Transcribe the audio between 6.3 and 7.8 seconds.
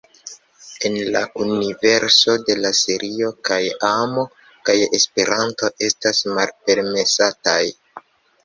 malpermesataj.